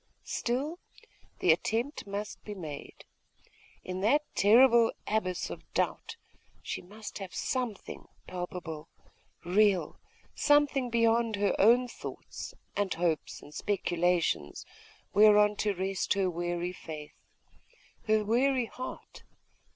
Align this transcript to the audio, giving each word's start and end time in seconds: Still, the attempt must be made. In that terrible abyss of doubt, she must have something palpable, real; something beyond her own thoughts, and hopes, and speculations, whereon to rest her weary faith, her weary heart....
Still, 0.25 0.79
the 1.41 1.51
attempt 1.51 2.07
must 2.07 2.43
be 2.43 2.55
made. 2.55 3.05
In 3.83 3.99
that 4.01 4.23
terrible 4.33 4.91
abyss 5.05 5.51
of 5.51 5.71
doubt, 5.75 6.15
she 6.63 6.81
must 6.81 7.19
have 7.19 7.35
something 7.35 8.07
palpable, 8.25 8.89
real; 9.45 9.99
something 10.33 10.89
beyond 10.89 11.35
her 11.35 11.55
own 11.59 11.87
thoughts, 11.87 12.55
and 12.75 12.91
hopes, 12.95 13.43
and 13.43 13.53
speculations, 13.53 14.65
whereon 15.13 15.55
to 15.57 15.75
rest 15.75 16.15
her 16.15 16.31
weary 16.31 16.73
faith, 16.73 17.13
her 18.07 18.25
weary 18.25 18.65
heart.... 18.65 19.21